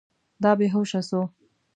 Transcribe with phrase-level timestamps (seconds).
[0.43, 1.21] دا بې هوشه سو.